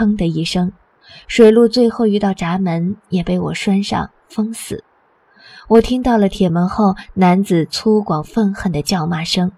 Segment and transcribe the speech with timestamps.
[0.00, 0.72] 砰的一声，
[1.26, 4.82] 水路最后一道闸门也被我拴上，封死。
[5.68, 9.52] 我听到了铁门后男子粗犷愤恨的叫骂声，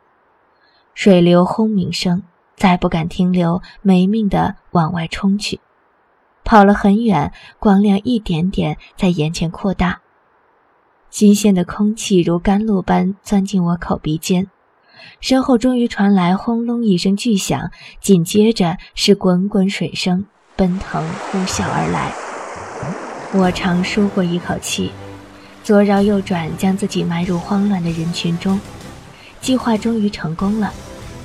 [0.94, 2.24] 水流轰鸣声，
[2.56, 5.60] 再不敢停留，没命地往外冲去。
[6.42, 10.00] 跑了很远，光亮一点点在眼前扩大。
[11.08, 14.48] 新鲜的空气如甘露般钻进我口鼻间，
[15.20, 20.24] 身后终于传来轰隆一声巨响，紧接着是滚滚水声
[20.56, 22.12] 奔腾呼啸而来。
[23.32, 24.90] 我长舒过一口气，
[25.64, 28.60] 左绕右转，将自己埋入慌乱的人群中。
[29.40, 30.72] 计划终于成功了。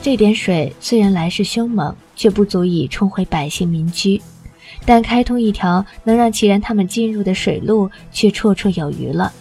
[0.02, 4.22] 这点水虽然来势凶猛，却不足以冲毁百姓民居。
[4.86, 9.34] 但开通一条能让齐然他们进入的水路，却绰绰有余了。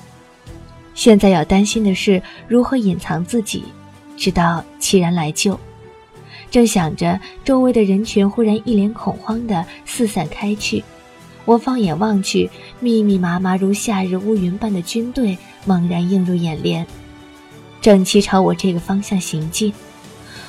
[0.94, 3.62] 现在要担心的是如何隐藏自己，
[4.16, 5.58] 直到齐然来救。
[6.50, 10.82] 正想着，周围的人群忽然一脸恐慌地四散开去。
[11.44, 16.86] 我放眼望去，密密麻麻如夏日乌云般的军队猛然映入眼帘，
[17.80, 19.72] 整齐朝我这个方向行进。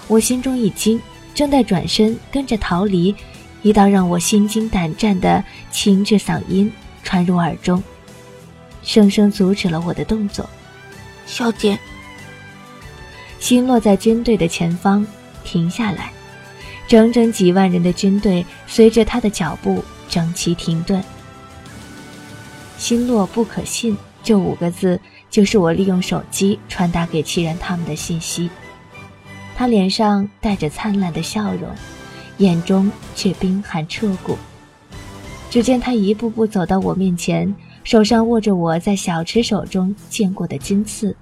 [0.07, 0.99] 我心中一惊，
[1.35, 3.13] 正待转身跟着逃离。
[3.63, 6.71] 一道让我心惊胆战的清澈嗓音
[7.03, 7.83] 传入耳中，
[8.83, 10.47] 生生阻止了我的动作。
[11.25, 11.77] 小姐，
[13.39, 15.05] 星落在军队的前方
[15.43, 16.11] 停下来，
[16.87, 21.03] 整整几万人的军队随着他的脚步整齐停顿。
[22.77, 28.49] 星落不可信，这五个字就是我利用手机传达给齐然他们的信息。
[29.55, 31.69] 他脸上带着灿烂的笑容。
[32.37, 34.37] 眼中却冰寒彻骨。
[35.49, 37.51] 只见他一步步走到我面前，
[37.83, 41.15] 手上握着我在小池手中见过的金刺，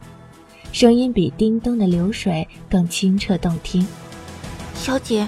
[0.75, 3.87] 声音比叮咚的流水更清澈动听。
[4.73, 5.25] 小姐，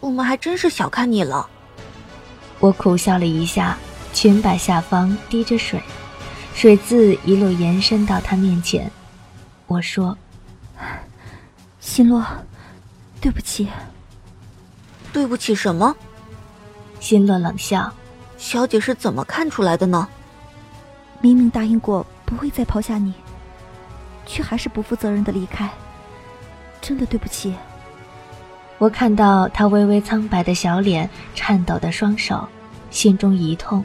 [0.00, 1.48] 我们还真是小看你了。
[2.58, 3.78] 我苦笑了一下，
[4.12, 5.80] 裙摆下方滴着水，
[6.56, 8.90] 水渍一路延伸到他面前。
[9.68, 10.18] 我说
[11.78, 12.26] ：“心洛，
[13.20, 13.68] 对不起。”
[15.14, 15.94] 对不起，什么？
[16.98, 17.94] 心洛冷笑，
[18.36, 20.08] 小姐是怎么看出来的呢？
[21.20, 23.14] 明明答应过不会再抛下你，
[24.26, 25.70] 却还是不负责任的离开，
[26.80, 27.54] 真的对不起。
[28.78, 32.46] 我看到他微微苍白的小脸，颤抖的双手，
[32.90, 33.84] 心中一痛，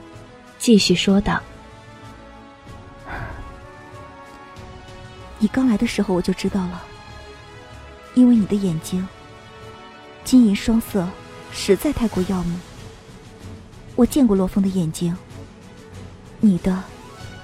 [0.58, 1.40] 继续说道
[5.38, 6.82] ：“你刚来的时候我就知道了，
[8.16, 9.08] 因为你的眼睛。”
[10.26, 11.08] 金银双色，
[11.52, 12.60] 实在太过耀目。
[13.96, 15.16] 我见过洛风的眼睛，
[16.40, 16.84] 你的，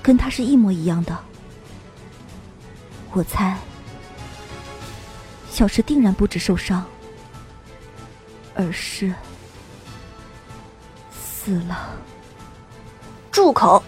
[0.02, 1.18] 跟他是一模一样的。
[3.18, 3.56] 我猜，
[5.50, 6.84] 小池定然不止受伤，
[8.54, 9.14] 而是
[11.10, 11.96] 死了。
[13.32, 13.82] 住口！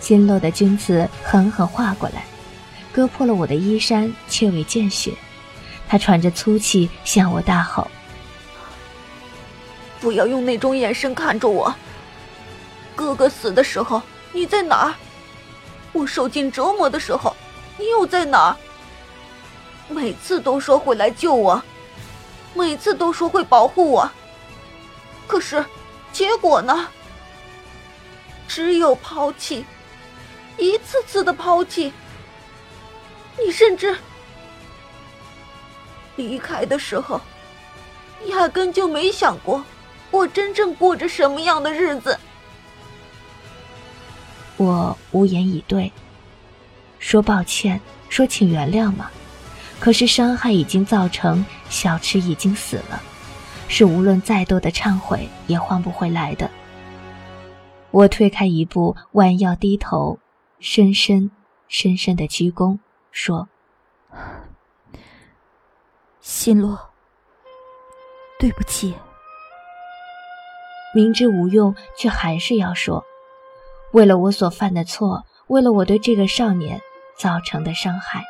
[0.00, 2.24] 金落的君子狠狠划过来，
[2.92, 5.14] 割破了我的衣衫，却未见血。
[5.88, 7.88] 他喘着粗气向我大吼
[10.00, 11.72] ：“不要用那种眼神看着我！
[12.96, 14.94] 哥哥死的时候你在哪儿？
[15.92, 17.29] 我受尽折磨的时候你
[17.80, 18.54] 你又在哪？
[19.88, 21.60] 每次都说会来救我，
[22.52, 24.08] 每次都说会保护我，
[25.26, 25.64] 可是
[26.12, 26.86] 结果呢？
[28.46, 29.64] 只有抛弃，
[30.58, 31.90] 一次次的抛弃。
[33.42, 33.96] 你甚至……”
[36.16, 37.18] 离开的时候，
[38.26, 39.64] 压根就没想过
[40.10, 42.18] 我真正过着什么样的日子。
[44.58, 45.90] 我无言以对，
[47.00, 49.10] 说抱歉，说请原谅嘛。
[49.80, 53.02] 可是伤害已经造成，小池已经死了，
[53.66, 56.48] 是无论再多的忏悔也换不回来的。
[57.90, 60.18] 我退开一步，弯腰低头，
[60.60, 61.30] 深深、
[61.66, 62.78] 深深的鞠躬，
[63.10, 63.48] 说。
[66.20, 66.90] 心落，
[68.38, 68.94] 对不起。
[70.94, 73.02] 明知无用，却还是要说，
[73.92, 76.80] 为了我所犯的错，为了我对这个少年
[77.20, 78.24] 造成的伤害。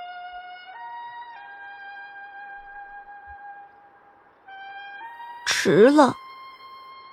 [5.46, 6.16] 迟了。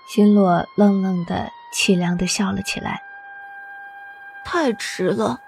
[0.09, 3.03] 心洛愣愣的，凄凉的笑了起来。
[4.45, 5.41] 太迟了。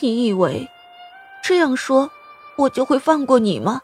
[0.00, 0.68] 你以为
[1.42, 2.10] 这样说？
[2.58, 3.82] 我就会放过你吗，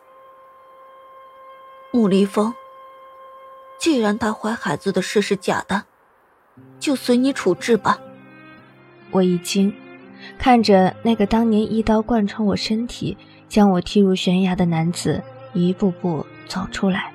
[1.92, 2.54] 穆离风？
[3.78, 5.84] 既然她怀孩子的事是假的，
[6.80, 7.98] 就随你处置吧。
[9.12, 9.74] 我一惊，
[10.38, 13.16] 看着那个当年一刀贯穿我身体、
[13.48, 15.22] 将我踢入悬崖的男子，
[15.52, 17.12] 一步步走出来，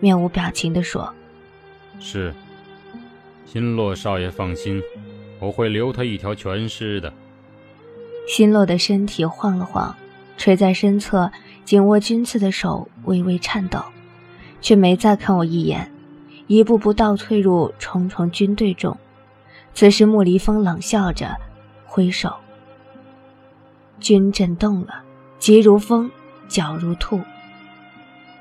[0.00, 1.12] 面无表情地说
[2.00, 2.34] ：“是。
[3.44, 4.82] 新洛少爷放心，
[5.38, 7.12] 我会留他一条全尸的。
[8.26, 9.94] 新洛的身体晃了晃，
[10.38, 11.30] 垂在身侧
[11.64, 13.82] 紧握军刺的手微微颤抖，
[14.62, 15.92] 却没再看我一眼，
[16.46, 18.96] 一步步倒退入重重军队中。
[19.74, 21.36] 此时，穆离风冷笑着，
[21.84, 22.34] 挥手。
[24.02, 25.02] 军阵动了，
[25.38, 26.10] 急如风，
[26.48, 27.18] 脚如兔。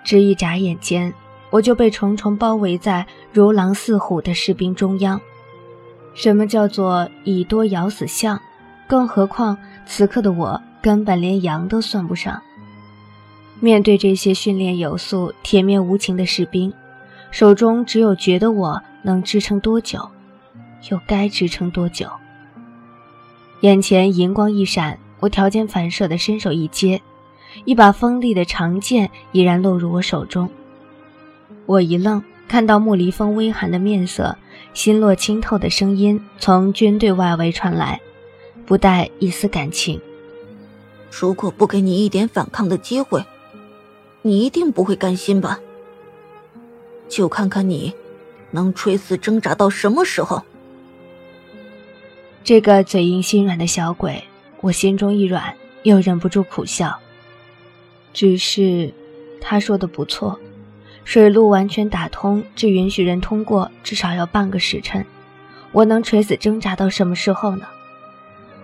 [0.03, 1.13] 只一眨眼间。
[1.51, 5.19] 我就被重重包围在如狼似虎的士兵中央。
[6.13, 8.41] 什么叫做以多咬死象？
[8.87, 12.41] 更何况此刻的我根本连羊都算不上。
[13.59, 16.71] 面对这些训练有素、铁面无情的士兵，
[17.31, 20.09] 手中只有觉得我能支撑多久，
[20.89, 22.09] 又该支撑多久。
[23.59, 27.01] 眼前银光一闪，我条件反射的伸手一接，
[27.63, 30.49] 一把锋利的长剑已然落入我手中。
[31.65, 34.35] 我一愣，看到穆离风微寒的面色，
[34.73, 38.01] 心落清透的声音从军队外围传来，
[38.65, 40.01] 不带一丝感情。
[41.11, 43.23] 如果不给你一点反抗的机会，
[44.23, 45.59] 你一定不会甘心吧？
[47.07, 47.93] 就看看你，
[48.49, 50.41] 能垂死挣扎到什么时候。
[52.43, 54.23] 这个嘴硬心软的小鬼，
[54.61, 55.53] 我心中一软，
[55.83, 56.97] 又忍不住苦笑。
[58.13, 58.93] 只是，
[59.41, 60.39] 他说的不错。
[61.03, 65.03] 水路完全打通，只允许人通过，至少要半个时辰。
[65.71, 67.65] 我能垂死挣扎到什么时候呢？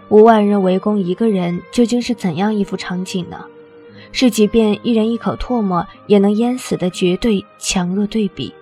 [0.10, 3.44] 五万人围攻一个人，究竟是怎样一幅场景呢？
[4.12, 8.54] 是即便一人一口唾沫也能淹死的绝对强弱对比？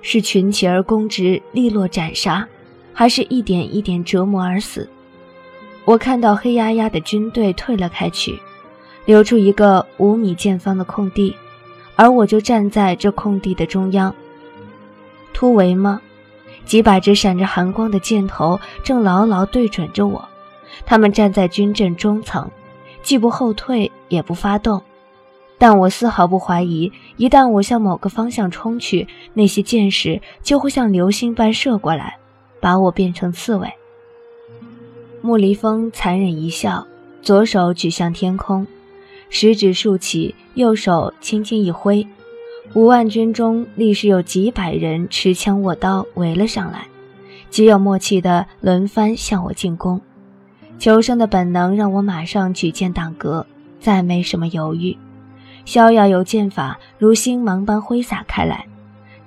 [0.00, 2.48] 是群起而攻之，利落斩杀，
[2.94, 4.88] 还是一点一点折磨而死？
[5.84, 8.40] 我看到黑压压的军队退了开去，
[9.04, 11.34] 留出一个五米见方的空地。
[11.94, 14.14] 而我就站在这空地的中央。
[15.34, 16.00] 突围吗？
[16.64, 20.26] 几百只闪着寒光的箭头正牢牢对准着我。
[20.86, 22.50] 他们站在军阵中层，
[23.02, 24.82] 既不后退，也不发动。
[25.58, 32.16] 但我丝毫不怀疑，一旦我向某个方向冲去，那些箭矢就会像流星般射过来，
[32.60, 33.70] 把我变成刺猬。
[35.24, 36.84] 穆离风残忍一笑，
[37.22, 38.66] 左手举向天空。
[39.30, 42.04] 食指竖起，右手轻轻一挥，
[42.74, 46.88] 五万军中立时有几百人持枪握刀围了上来，
[47.50, 50.00] 极有默契地轮番向我进攻。
[50.76, 53.46] 求生的本能让我马上举剑挡格，
[53.78, 54.98] 再没什么犹豫，
[55.64, 58.66] 逍遥游剑法如星芒般挥洒开来，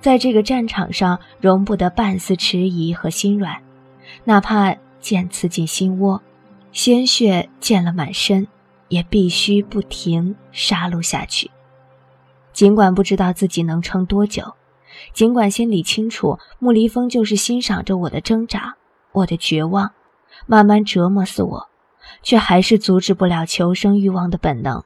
[0.02, 3.56] 在这个战场上容不得半丝迟疑和心软，
[4.24, 4.76] 哪怕
[5.06, 6.20] 剑刺进心窝，
[6.72, 8.48] 鲜血溅了满身。
[8.88, 11.50] 也必须不停杀戮下去。
[12.52, 14.54] 尽管不知道自己能撑多久，
[15.12, 18.76] 尽管心里清楚穆离风就是欣赏着我的挣扎、
[19.10, 19.90] 我的绝望，
[20.46, 21.68] 慢慢折磨死我，
[22.22, 24.84] 却还是阻止不了求生欲望的本能。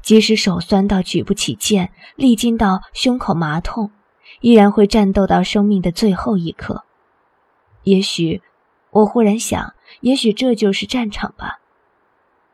[0.00, 3.90] 即使手酸到举不起剑，历经到胸口麻痛，
[4.40, 6.84] 依然会战斗到生命的最后一刻。
[7.82, 8.40] 也许，
[8.96, 11.60] 我忽然想，也许这就是战场吧。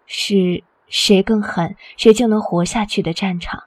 [0.07, 0.65] 是。
[0.95, 3.63] 谁更狠，谁就能活下去的战场。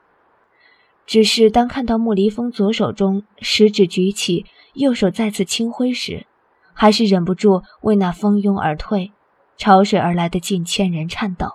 [1.06, 6.24] 只是当看到穆离风左手中食指举起，右手再次轻挥时，
[6.72, 9.10] 还是忍不住为那蜂拥而退、
[9.56, 11.54] 潮水而来的近千人颤抖，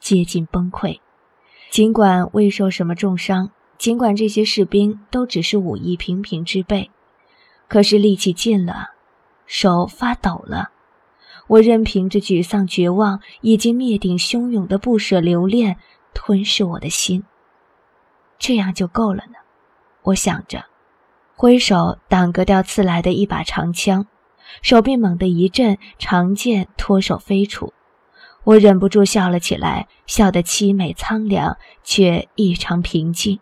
[0.00, 0.98] 接近崩溃。
[1.70, 6.90] 尽管未受什么重伤，尽管这些士兵都只是武艺平平之辈，
[7.68, 8.88] 可是力气尽了，
[9.52, 10.70] 手发抖了。
[11.48, 15.76] 我任凭着沮丧、绝望以及灭顶汹涌的不舍、留恋
[16.14, 17.24] 吞噬我的心，
[18.38, 19.32] 这样就够了呢。
[20.02, 20.66] 我想着，
[21.34, 24.06] 挥手挡格掉刺来的一把长枪，
[24.62, 27.72] 手臂猛地一震，长剑脱手飞出。
[28.44, 33.40] 我忍不住笑了起来，笑得凄美苍凉，却异常平静。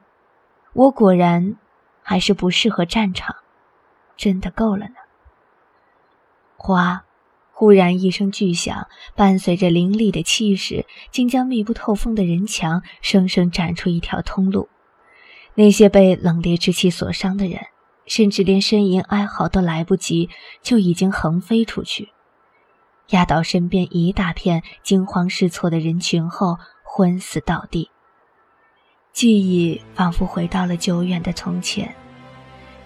[0.72, 1.56] 我果然
[2.02, 3.36] 还是不适合战场，
[4.16, 4.94] 真的够了呢。
[6.58, 7.04] 花。
[7.52, 8.86] 忽然一声巨响，
[9.16, 14.68] 伴随着凌厉的气势，竟将密不透风的人墙生生斩出一条通路。
[15.54, 17.58] 那些被冷冽之气所伤的人，
[18.06, 20.30] 甚至连呻吟哀嚎都来不及，
[20.62, 22.10] 就已经横飞出去，
[23.08, 27.90] 压倒身边一大片惊慌失措的人群后，昏死倒地。
[29.12, 31.92] 记忆仿佛回到了久远的从前，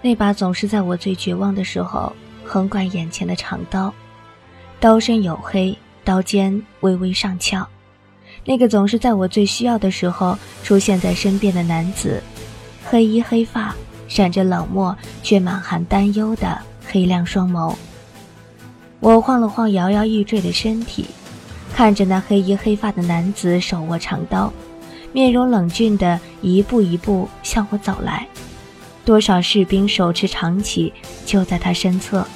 [0.01, 2.11] 那把总是在我最绝望的时候
[2.45, 3.93] 横贯眼前的长刀。
[4.81, 7.67] 刀身黝黑，刀尖微微上翘。
[8.45, 12.21] 那个总是在我最需要的时候出现在身边的男子，
[12.85, 13.75] 黑衣黑发，
[14.09, 17.75] 闪着冷漠却满含担忧的黑亮双眸。
[18.99, 21.07] 我晃了晃摇摇欲坠的身体，
[21.73, 24.53] 看着那黑衣黑发的男子手握长刀，
[25.13, 28.27] 面容冷峻的一步一步向我走来。
[29.05, 30.93] 多少士兵手持长旗
[31.27, 32.27] 就在他身侧，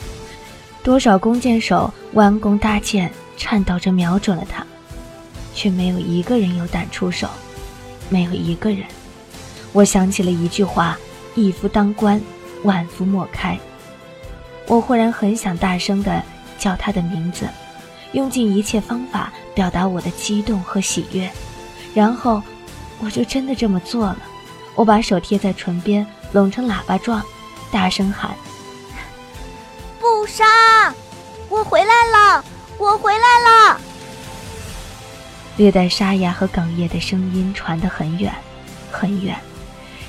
[0.82, 4.66] 多少弓箭手弯弓搭箭，颤抖着瞄准了他，
[5.54, 7.28] 却没有一个人有胆出手，
[8.08, 8.84] 没有一个人。
[9.72, 10.98] 我想起了一句话
[11.34, 12.20] ：“一夫当关，
[12.64, 13.58] 万夫莫开。”
[14.66, 16.22] 我忽然很想大声的。
[16.58, 17.46] 叫他的名字，
[18.12, 21.30] 用尽一切方法表达我的激动和喜悦，
[21.94, 22.42] 然后
[22.98, 24.18] 我就真的这么做了。
[24.74, 26.04] 我把手贴在唇边，
[26.36, 27.24] 拢成喇叭状，
[27.72, 28.30] 大声喊
[29.98, 30.44] ：“不杀！
[31.48, 32.44] 我回来了！
[32.76, 33.80] 我回来了！”
[35.56, 38.30] 略带沙哑和哽咽的声音传得很远，
[38.90, 39.34] 很远，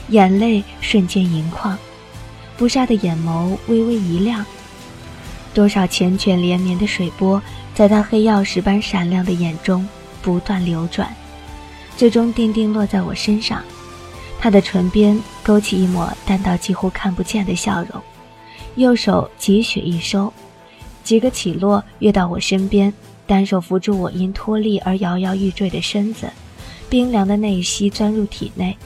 [0.09, 1.77] 眼泪瞬间盈眶，
[2.57, 4.45] 不杀的眼眸微微一亮。
[5.53, 7.41] 多少缱绻连绵的水波，
[7.73, 9.87] 在他黑曜石般闪亮的眼中
[10.21, 11.07] 不断流转，
[11.95, 13.63] 最终定定落在我身上。
[14.39, 18.03] 他的唇边勾起一抹淡到几乎看不见的笑容，
[18.75, 20.33] 右手急血一收，
[21.05, 22.93] 几个起落跃到我身边，
[23.25, 26.29] 单手扶住我因脱力而摇摇欲坠的身子，
[26.89, 28.77] 冰凉的内息钻入体内，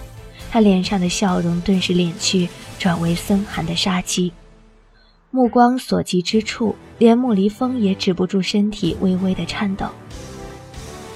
[0.52, 4.32] 他脸上的笑容顿时敛去，转为森寒的杀机。
[5.32, 9.88] 目光所及之处，连木离风也止不住身体微微的颤抖。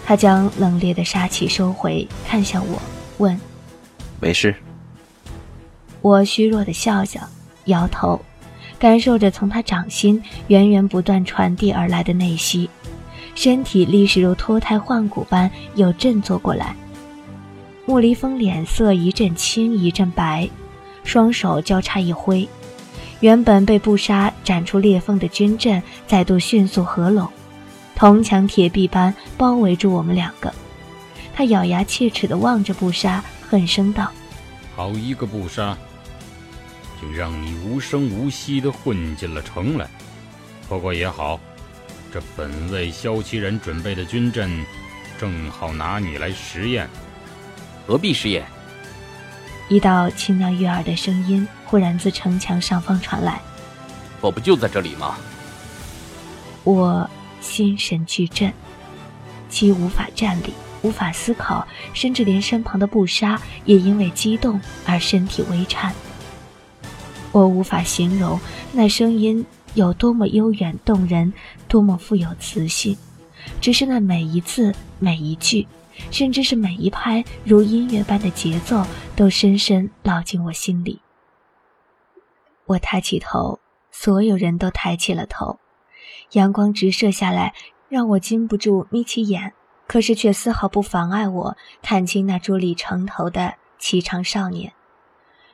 [0.04, 2.82] 他将冷冽的杀气收回，看向我，
[3.20, 3.40] 问
[4.20, 4.56] ：“没事。”
[6.06, 7.20] 我虚弱的笑笑，
[7.66, 8.22] 摇头，
[8.78, 12.70] 感受着从他掌心源源不断传递而来的内息，
[13.34, 16.76] 身体立时如脱胎换骨般又振作过来。
[17.88, 20.48] 木离风脸色一阵青一阵白，
[21.04, 22.48] 双手交叉一挥。
[23.20, 27.28] 原本被布杀斩出裂缝的军阵再度迅速合拢，
[27.96, 30.54] 铜墙铁壁般包围住我们两个。
[31.34, 34.12] 他咬牙切齿地望着布杀，恨声道
[34.78, 35.76] ：“好一个布杀，
[37.02, 39.88] 就让你无声无息地混进了城来。
[40.68, 41.40] 不过也好，
[42.12, 44.66] 这本为萧齐人准备的军阵，
[45.20, 46.90] 正好拿你来实验。
[47.86, 48.46] 何必实验？”
[49.68, 53.42] 一道清亮悦耳的声音忽然自城墙上方传来
[54.22, 55.16] ：“我不就在这里吗？”
[56.64, 57.10] 我
[57.42, 58.52] 心神俱震，
[59.50, 65.94] 既无法站立，无法思考，甚至连身旁的布莎也因为激动而身体微颤。
[67.36, 68.40] 我无法形容
[68.72, 71.34] 那声音有多么悠远动人，
[71.68, 72.98] 多么富有磁性，
[73.60, 75.68] 只是那每一字每一句。
[76.12, 81.02] 甚至是每一拍如音乐般的节奏，都深深烙进我心里。
[82.66, 83.60] 我抬起头，
[83.92, 85.60] 所有人都抬起了头，
[86.32, 87.54] 阳光直射下来，
[87.88, 89.54] 让我禁不住眯起眼，
[89.88, 94.74] 可是却丝毫不妨碍我看清那伫立城头的颀长少年，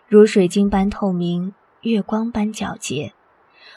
[0.07, 3.13] 如水晶般透明，月光般皎洁。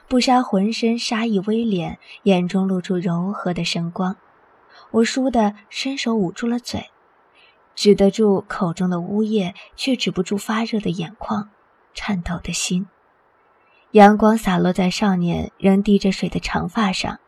[0.06, 4.16] 不杀浑身杀意威廉，眼中露出柔和的神光。
[4.90, 6.90] 我倏地伸手捂住了嘴，
[7.74, 11.48] 止得住口中的呜咽，却止不住发热的眼眶，
[11.94, 12.86] 颤抖的心。
[13.92, 17.18] 阳光洒落在少年仍滴着水的长发上，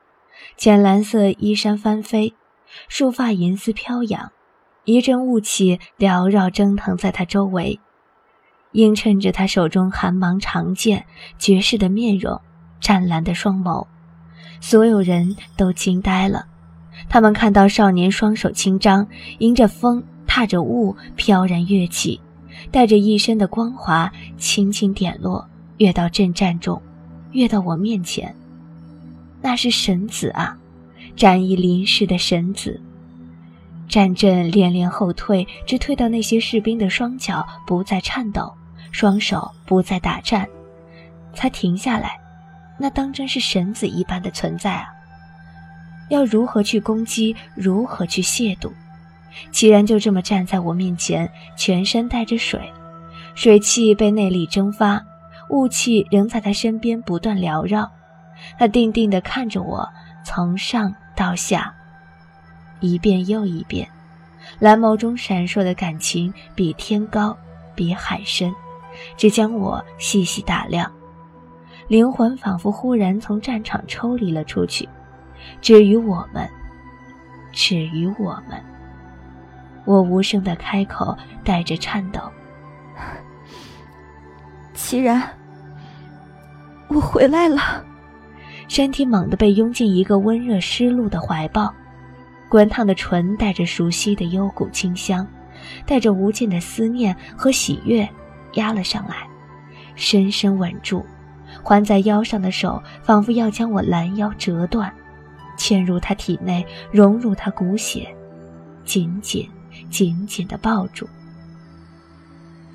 [0.57, 2.35] 浅蓝色衣衫翻飞，
[2.89, 4.33] 束发银丝飘扬，
[4.85, 7.81] 一阵雾气缭绕蒸腾在他周围，
[8.77, 11.07] 映衬着他手中寒芒长剑、
[11.39, 12.39] 绝世的面容、
[12.79, 13.87] 湛蓝的双眸，
[14.61, 16.45] 所有人都惊呆了。
[17.09, 19.07] 他们看到少年双手轻张，
[19.39, 22.21] 迎着风，踏着雾，飘然跃起，
[22.71, 26.81] 带着一身的光华，轻轻点落，跃到阵战中，
[27.33, 28.37] 跃到我面前。
[29.41, 30.55] 那是神子啊，
[31.17, 32.79] 战意临世的神子。
[33.89, 38.53] 战阵连连后退，直退到那些士兵的双脚不再颤抖，
[38.97, 40.49] 双手不再打颤，
[41.35, 42.19] 才停下来。
[42.79, 44.87] 那当真是神子一般的存在啊！
[46.09, 47.37] 要如何去攻击？
[47.55, 48.73] 如何去亵渎？
[49.53, 52.73] 齐然就这么站在我面前，全身带着水，
[53.35, 55.05] 水汽被内力蒸发，
[55.51, 57.93] 雾气仍在他身边不断缭绕。
[58.59, 59.87] 他定定地看着我，
[60.25, 61.75] 从上到下，
[62.81, 63.87] 一遍又一遍，
[64.59, 67.37] 蓝眸中闪烁的感情比天高，
[67.75, 68.51] 比海深，
[69.17, 70.91] 只将我细细打量，
[71.89, 74.89] 灵魂仿佛忽然从战场抽离了出去。
[75.61, 76.49] 至于我们，
[77.53, 78.63] 止于我们，
[79.85, 82.21] 我无声的开口，带着颤抖
[84.75, 85.23] ：“齐然，
[86.89, 87.85] 我回来了。
[88.69, 91.73] 身体猛地被拥进一个温热湿漉的怀抱，
[92.49, 95.25] 滚烫的唇带着熟悉的幽谷清香，
[95.87, 98.09] 带着无尽的思念和喜悦
[98.57, 99.27] 压了上来，
[99.95, 101.05] 深深吻住，
[101.63, 104.93] 环在腰上的手仿佛要将我拦腰折断，
[105.57, 108.15] 嵌入他体内，融入他骨血，
[108.85, 109.49] 紧紧
[109.89, 111.09] 紧紧地抱住。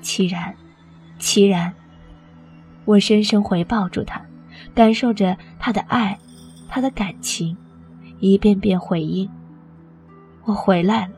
[0.02, 0.54] 凄然，
[1.20, 1.72] 凄然，
[2.84, 4.20] 我深深回抱住他。
[4.74, 6.18] 感受着他的爱，
[6.68, 7.56] 他的感情，
[8.20, 9.28] 一遍遍回应。
[10.44, 11.12] 我回来了，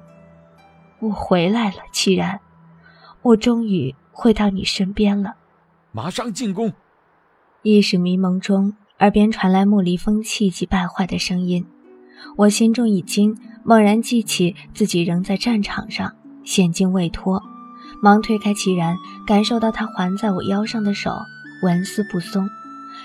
[0.99, 2.41] 我回来了，凄然，
[3.23, 5.35] 我终于回到你身边了。
[5.93, 6.73] 马上进攻！
[7.63, 11.67] 意识迷蒙中，耳边传来莫离风气急败坏的声音。
[12.37, 16.13] 我心中一惊，猛然记起自己仍在战场上，
[16.45, 17.43] 险境未脱，
[18.01, 21.13] 忙推开齐然，感受到他环在我腰上的手
[21.63, 22.49] 纹丝不松。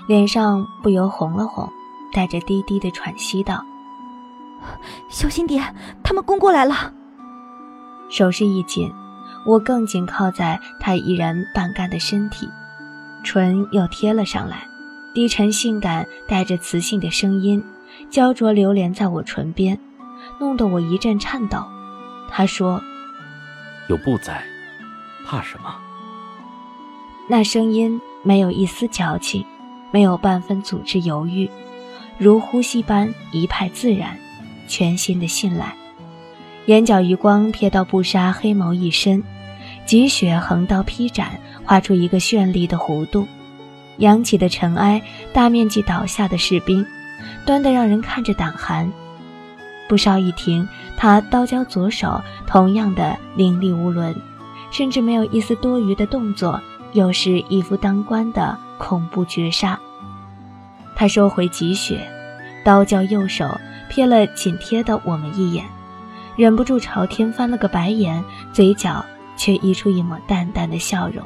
[0.07, 1.69] 脸上不由红了红，
[2.13, 3.65] 带着低低的喘息道
[5.09, 6.93] ：“小心点，他们攻过来了。”
[8.09, 8.91] 手势一紧，
[9.45, 12.49] 我更紧靠在他依然半干的身体，
[13.23, 14.67] 唇又贴了上来，
[15.13, 17.63] 低沉性感带着磁性的声音
[18.09, 19.79] 焦灼流连在我唇边，
[20.39, 21.63] 弄得我一阵颤抖。
[22.29, 22.81] 他说
[23.89, 24.43] ：“有布在，
[25.25, 25.75] 怕什么？”
[27.29, 29.45] 那声音没有一丝矫情。
[29.91, 31.49] 没有半分组织犹豫，
[32.19, 34.19] 如呼吸般一派自然，
[34.67, 35.75] 全心的信赖。
[36.69, 39.23] 眼角余光瞥到布纱黑眸一深，
[39.87, 43.27] 积雪横刀劈斩，画出一个绚丽的弧度。
[43.97, 45.01] 扬起的尘埃，
[45.33, 46.85] 大面积倒下的士兵，
[47.43, 48.87] 端得让人看着胆寒。
[49.87, 54.15] 布少一停，他刀交左手，同样的凌厉无伦，
[54.69, 56.61] 甚至没有一丝多余的动作，
[56.93, 58.55] 又是一夫当关的。
[58.77, 59.77] 恐怖绝杀。
[60.95, 62.07] 他收回积雪，
[62.63, 63.59] 刀交右手，
[63.91, 65.65] 瞥了紧贴的我们一眼，
[66.39, 68.23] 忍不住朝天翻了个白眼，
[68.53, 71.21] 嘴角却溢出一抹淡淡的笑容。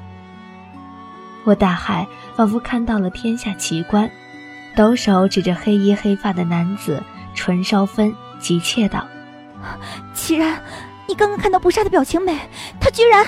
[1.43, 4.09] 我大骇，仿佛看到了天下奇观，
[4.75, 7.03] 抖手指着黑衣黑发的男子，
[7.35, 9.05] 唇稍分，急切道
[10.15, 10.59] ：“齐然，
[11.07, 12.35] 你刚刚看到不杀的表情没？
[12.79, 13.23] 他居然……”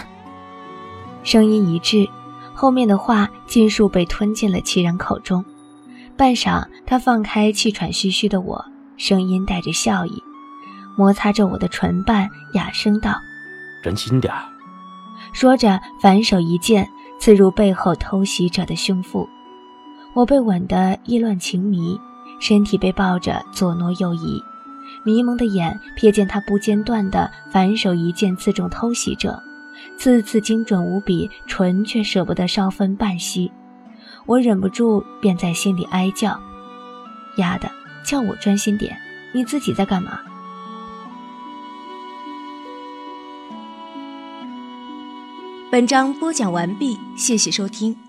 [1.22, 2.10] 声音一滞。
[2.56, 5.46] 后面的话尽数被吞进了齐然口中，
[6.18, 8.66] 半晌，他放开气喘吁吁的我，
[8.98, 10.24] 声音带着笑意，
[10.98, 13.20] 摩擦着我的唇瓣，哑声道
[13.84, 14.44] ：“专心点儿。”
[15.34, 16.88] 说着，反手一剑
[17.20, 19.28] 刺入背后偷袭者的胸腹。
[20.14, 22.00] 我被吻得意乱情迷，
[22.40, 24.42] 身体被抱着左挪右移，
[25.04, 29.42] 迷蒙的眼瞥见他不间断的反手一剑刺中偷袭者。
[29.98, 33.52] 次次精准无比，唇却舍不得稍分半息，
[34.26, 36.40] 我忍不住便在心里哀叫
[37.38, 37.70] ：“丫的，
[38.04, 38.98] 叫我专心点，
[39.34, 40.20] 你自己在干嘛？”
[45.76, 48.05] 本章播讲完毕，谢谢收听。